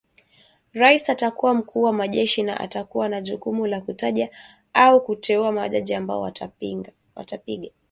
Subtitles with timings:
[0.73, 4.29] Rais atakuwa mkuu wa majeshi na atakuwa na jukumu la kutaja
[4.73, 7.71] au kuteua majaji ambao watapiga marufuku mgomo